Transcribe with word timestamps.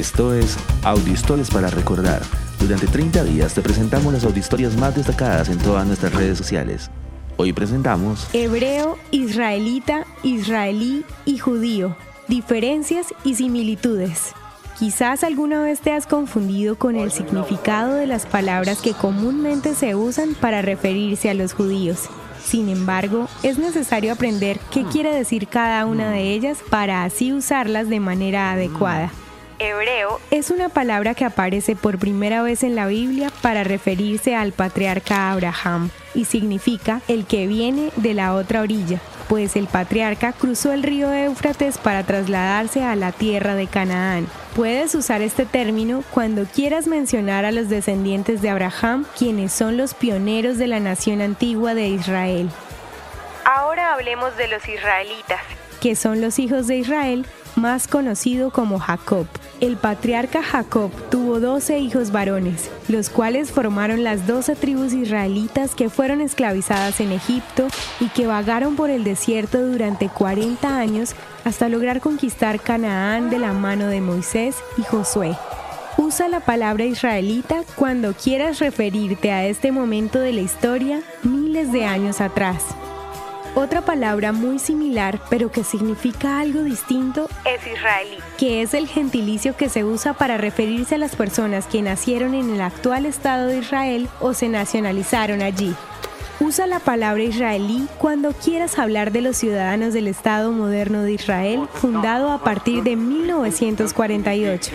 Esto 0.00 0.32
es 0.32 0.56
Audiohistorias 0.82 1.50
para 1.50 1.68
Recordar. 1.68 2.22
Durante 2.58 2.86
30 2.86 3.22
días 3.24 3.52
te 3.52 3.60
presentamos 3.60 4.10
las 4.14 4.24
audiohistorias 4.24 4.74
más 4.74 4.96
destacadas 4.96 5.50
en 5.50 5.58
todas 5.58 5.86
nuestras 5.86 6.14
redes 6.14 6.38
sociales. 6.38 6.90
Hoy 7.36 7.52
presentamos 7.52 8.26
Hebreo, 8.32 8.96
israelita, 9.10 10.06
israelí 10.22 11.04
y 11.26 11.36
judío. 11.36 11.98
Diferencias 12.28 13.08
y 13.24 13.34
similitudes. 13.34 14.32
Quizás 14.78 15.22
alguna 15.22 15.60
vez 15.60 15.80
te 15.80 15.92
has 15.92 16.06
confundido 16.06 16.76
con 16.78 16.96
el 16.96 17.12
significado 17.12 17.92
de 17.92 18.06
las 18.06 18.24
palabras 18.24 18.80
que 18.80 18.94
comúnmente 18.94 19.74
se 19.74 19.96
usan 19.96 20.32
para 20.32 20.62
referirse 20.62 21.28
a 21.28 21.34
los 21.34 21.52
judíos. 21.52 22.08
Sin 22.42 22.70
embargo, 22.70 23.28
es 23.42 23.58
necesario 23.58 24.14
aprender 24.14 24.60
qué 24.72 24.82
quiere 24.84 25.14
decir 25.14 25.46
cada 25.46 25.84
una 25.84 26.10
de 26.10 26.32
ellas 26.32 26.56
para 26.70 27.04
así 27.04 27.34
usarlas 27.34 27.90
de 27.90 28.00
manera 28.00 28.52
adecuada. 28.52 29.12
Hebreo 29.60 30.20
es 30.30 30.50
una 30.50 30.70
palabra 30.70 31.14
que 31.14 31.26
aparece 31.26 31.76
por 31.76 31.98
primera 31.98 32.40
vez 32.40 32.62
en 32.62 32.74
la 32.74 32.86
Biblia 32.86 33.30
para 33.42 33.62
referirse 33.62 34.34
al 34.34 34.52
patriarca 34.52 35.30
Abraham 35.30 35.90
y 36.14 36.24
significa 36.24 37.02
el 37.08 37.26
que 37.26 37.46
viene 37.46 37.90
de 37.96 38.14
la 38.14 38.34
otra 38.34 38.62
orilla, 38.62 39.00
pues 39.28 39.56
el 39.56 39.66
patriarca 39.66 40.32
cruzó 40.32 40.72
el 40.72 40.82
río 40.82 41.12
Éufrates 41.12 41.76
para 41.76 42.04
trasladarse 42.04 42.82
a 42.82 42.96
la 42.96 43.12
tierra 43.12 43.54
de 43.54 43.66
Canaán. 43.66 44.26
Puedes 44.56 44.94
usar 44.94 45.20
este 45.20 45.44
término 45.44 46.04
cuando 46.10 46.44
quieras 46.46 46.86
mencionar 46.86 47.44
a 47.44 47.52
los 47.52 47.68
descendientes 47.68 48.40
de 48.40 48.48
Abraham, 48.48 49.04
quienes 49.18 49.52
son 49.52 49.76
los 49.76 49.92
pioneros 49.92 50.56
de 50.56 50.68
la 50.68 50.80
nación 50.80 51.20
antigua 51.20 51.74
de 51.74 51.88
Israel. 51.88 52.48
Ahora 53.44 53.92
hablemos 53.92 54.34
de 54.38 54.48
los 54.48 54.66
israelitas, 54.66 55.40
que 55.82 55.96
son 55.96 56.22
los 56.22 56.38
hijos 56.38 56.66
de 56.66 56.78
Israel 56.78 57.26
más 57.56 57.86
conocido 57.88 58.50
como 58.50 58.78
Jacob. 58.78 59.26
El 59.60 59.76
patriarca 59.76 60.42
Jacob 60.42 60.90
tuvo 61.10 61.40
12 61.40 61.78
hijos 61.78 62.12
varones, 62.12 62.70
los 62.88 63.10
cuales 63.10 63.50
formaron 63.50 64.04
las 64.04 64.26
12 64.26 64.56
tribus 64.56 64.92
israelitas 64.92 65.74
que 65.74 65.90
fueron 65.90 66.20
esclavizadas 66.20 67.00
en 67.00 67.12
Egipto 67.12 67.68
y 68.00 68.08
que 68.08 68.26
vagaron 68.26 68.76
por 68.76 68.90
el 68.90 69.04
desierto 69.04 69.60
durante 69.66 70.08
40 70.08 70.78
años 70.78 71.14
hasta 71.44 71.68
lograr 71.68 72.00
conquistar 72.00 72.60
Canaán 72.60 73.30
de 73.30 73.38
la 73.38 73.52
mano 73.52 73.86
de 73.86 74.00
Moisés 74.00 74.56
y 74.76 74.82
Josué. 74.82 75.36
Usa 75.96 76.28
la 76.28 76.40
palabra 76.40 76.84
israelita 76.84 77.62
cuando 77.76 78.14
quieras 78.14 78.58
referirte 78.58 79.32
a 79.32 79.46
este 79.46 79.70
momento 79.72 80.18
de 80.18 80.32
la 80.32 80.40
historia 80.40 81.02
miles 81.22 81.72
de 81.72 81.84
años 81.84 82.20
atrás. 82.20 82.64
Otra 83.56 83.80
palabra 83.80 84.30
muy 84.30 84.60
similar, 84.60 85.20
pero 85.28 85.50
que 85.50 85.64
significa 85.64 86.38
algo 86.38 86.62
distinto, 86.62 87.28
es 87.44 87.66
israelí, 87.66 88.18
que 88.38 88.62
es 88.62 88.74
el 88.74 88.86
gentilicio 88.86 89.56
que 89.56 89.68
se 89.68 89.82
usa 89.82 90.12
para 90.12 90.38
referirse 90.38 90.94
a 90.94 90.98
las 90.98 91.16
personas 91.16 91.66
que 91.66 91.82
nacieron 91.82 92.34
en 92.34 92.50
el 92.50 92.60
actual 92.60 93.06
Estado 93.06 93.48
de 93.48 93.58
Israel 93.58 94.08
o 94.20 94.34
se 94.34 94.48
nacionalizaron 94.48 95.42
allí. 95.42 95.74
Usa 96.38 96.68
la 96.68 96.78
palabra 96.78 97.22
israelí 97.24 97.86
cuando 97.98 98.32
quieras 98.32 98.78
hablar 98.78 99.10
de 99.10 99.20
los 99.20 99.36
ciudadanos 99.36 99.92
del 99.94 100.06
Estado 100.06 100.52
moderno 100.52 101.02
de 101.02 101.12
Israel, 101.12 101.68
fundado 101.74 102.30
a 102.30 102.42
partir 102.44 102.84
de 102.84 102.94
1948. 102.94 104.70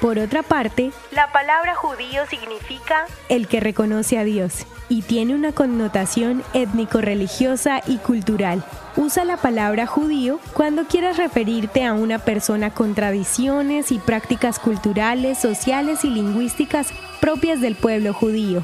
Por 0.00 0.20
otra 0.20 0.44
parte, 0.44 0.92
la 1.10 1.32
palabra 1.32 1.74
judío 1.74 2.24
significa 2.30 3.06
el 3.28 3.48
que 3.48 3.58
reconoce 3.58 4.16
a 4.16 4.22
Dios 4.22 4.64
y 4.88 5.02
tiene 5.02 5.34
una 5.34 5.50
connotación 5.50 6.44
étnico-religiosa 6.54 7.82
y 7.84 7.96
cultural. 7.96 8.62
Usa 8.96 9.24
la 9.24 9.36
palabra 9.38 9.86
judío 9.86 10.38
cuando 10.54 10.84
quieras 10.84 11.16
referirte 11.16 11.84
a 11.84 11.94
una 11.94 12.20
persona 12.20 12.72
con 12.72 12.94
tradiciones 12.94 13.90
y 13.90 13.98
prácticas 13.98 14.60
culturales, 14.60 15.38
sociales 15.38 16.04
y 16.04 16.10
lingüísticas 16.10 16.92
propias 17.20 17.60
del 17.60 17.74
pueblo 17.74 18.14
judío. 18.14 18.62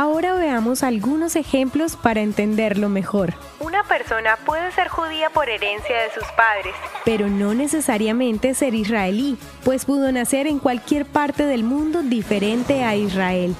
Ahora 0.00 0.32
veamos 0.32 0.82
algunos 0.82 1.36
ejemplos 1.36 1.94
para 1.94 2.22
entenderlo 2.22 2.88
mejor. 2.88 3.34
Una 3.58 3.84
persona 3.84 4.38
puede 4.46 4.72
ser 4.72 4.88
judía 4.88 5.28
por 5.28 5.50
herencia 5.50 5.94
de 5.94 6.10
sus 6.14 6.24
padres, 6.38 6.74
pero 7.04 7.28
no 7.28 7.52
necesariamente 7.52 8.54
ser 8.54 8.74
israelí, 8.74 9.36
pues 9.62 9.84
pudo 9.84 10.10
nacer 10.10 10.46
en 10.46 10.58
cualquier 10.58 11.04
parte 11.04 11.44
del 11.44 11.64
mundo 11.64 12.00
diferente 12.02 12.82
a 12.82 12.96
Israel. 12.96 13.54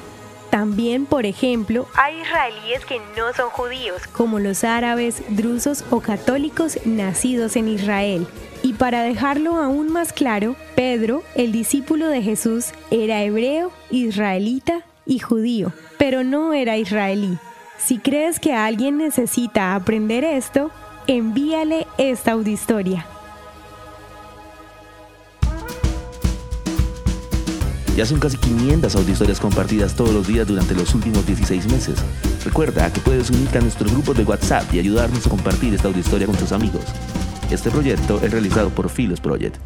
También, 0.49 1.05
por 1.05 1.27
ejemplo, 1.27 1.87
hay 1.95 2.19
israelíes 2.23 2.87
que 2.87 3.03
no 3.19 3.34
son 3.37 3.50
judíos, 3.50 4.06
como 4.06 4.39
los 4.39 4.65
árabes, 4.65 5.23
drusos 5.29 5.84
o 5.91 6.00
católicos 6.00 6.79
nacidos 6.87 7.55
en 7.56 7.69
Israel. 7.69 8.27
Y 8.62 8.73
para 8.73 9.03
dejarlo 9.03 9.56
aún 9.56 9.93
más 9.93 10.15
claro, 10.15 10.56
Pedro, 10.75 11.23
el 11.34 11.53
discípulo 11.53 12.09
de 12.09 12.23
Jesús, 12.23 12.73
era 12.91 13.21
hebreo, 13.21 13.73
israelita 13.91 14.87
y 15.06 15.19
judío, 15.19 15.72
pero 15.99 16.25
no 16.25 16.53
era 16.53 16.77
israelí. 16.77 17.38
Si 17.78 17.99
crees 17.99 18.38
que 18.38 18.53
alguien 18.53 18.99
necesita 18.99 19.75
aprender 19.75 20.25
esto, 20.25 20.71
envíale 21.06 21.87
esta 21.99 22.33
audiohistoria. 22.33 23.06
Ya 27.97 28.06
son 28.06 28.21
casi 28.21 28.37
500 28.38 28.94
audiohistorias 28.97 29.41
compartidas 29.41 29.94
todos 29.94 30.15
los 30.15 30.27
días 30.27 30.47
durante 30.47 30.75
los 30.75 30.94
últimos 30.94 31.27
16 31.27 31.67
meses. 31.71 31.99
Recuerda 32.44 32.91
que 32.93 33.00
puedes 33.00 33.31
unirte 33.31 33.59
a 33.59 33.61
nuestro 33.61 33.91
grupo 33.91 34.15
de 34.15 34.25
WhatsApp 34.25 34.72
y 34.72 34.78
ayudarnos 34.78 35.27
a 35.27 35.31
compartir 35.31 35.75
esta 35.75 35.88
audiohistoria 35.88 36.27
con 36.27 36.37
tus 36.37 36.53
amigos. 36.53 36.84
Este 37.50 37.71
proyecto 37.71 38.21
es 38.22 38.31
realizado 38.31 38.71
por 38.71 38.88
Philos 38.88 39.21
Project. 39.21 39.56